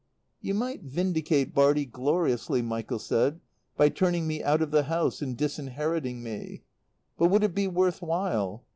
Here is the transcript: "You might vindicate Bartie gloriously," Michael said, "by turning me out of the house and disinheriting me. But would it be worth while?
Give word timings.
"You 0.41 0.55
might 0.55 0.81
vindicate 0.81 1.53
Bartie 1.53 1.85
gloriously," 1.85 2.63
Michael 2.63 2.97
said, 2.97 3.39
"by 3.77 3.89
turning 3.89 4.25
me 4.25 4.41
out 4.41 4.63
of 4.63 4.71
the 4.71 4.85
house 4.85 5.21
and 5.21 5.37
disinheriting 5.37 6.23
me. 6.23 6.63
But 7.19 7.27
would 7.27 7.43
it 7.43 7.53
be 7.53 7.67
worth 7.67 8.01
while? 8.01 8.65